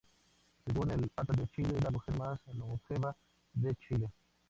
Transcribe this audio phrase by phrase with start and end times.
[0.65, 3.15] Según el Atlas de Chile, es la mujer más longeva
[3.53, 4.11] de Chile.